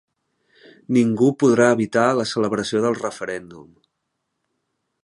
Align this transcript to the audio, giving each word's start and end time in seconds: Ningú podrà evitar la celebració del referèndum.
Ningú 0.97 1.27
podrà 1.43 1.67
evitar 1.75 2.07
la 2.21 2.27
celebració 2.33 2.83
del 2.87 2.99
referèndum. 3.05 3.71